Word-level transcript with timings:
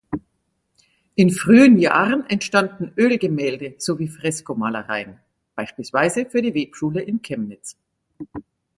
In 1.13 1.29
frühen 1.29 1.77
Jahren 1.77 2.25
entstanden 2.27 2.91
Ölgemälde 2.97 3.75
sowie 3.77 4.07
Freskomalereien, 4.07 5.19
beispielsweise 5.53 6.25
für 6.25 6.41
die 6.41 6.55
Webschule 6.55 7.03
in 7.03 7.21
Chemnitz. 7.21 7.77